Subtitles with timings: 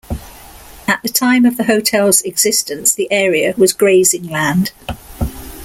[0.87, 4.71] At the time of the hotel's existence, the area was grazing land.